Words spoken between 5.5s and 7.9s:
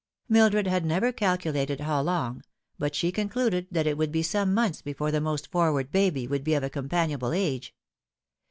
for ward baby would be of a companionable age.